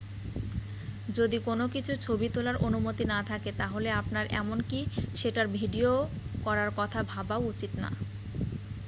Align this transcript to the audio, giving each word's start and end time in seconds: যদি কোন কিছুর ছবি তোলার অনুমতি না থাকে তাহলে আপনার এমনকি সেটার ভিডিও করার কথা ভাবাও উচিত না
যদি 1.09 1.37
কোন 1.47 1.59
কিছুর 1.73 1.97
ছবি 1.97 2.27
তোলার 2.29 2.57
অনুমতি 2.67 3.03
না 3.05 3.19
থাকে 3.29 3.49
তাহলে 3.57 3.89
আপনার 4.01 4.25
এমনকি 4.41 4.79
সেটার 5.15 5.47
ভিডিও 5.59 5.91
করার 6.43 6.69
কথা 6.79 6.99
ভাবাও 7.11 7.41
উচিত 7.51 7.71
না 7.77 7.89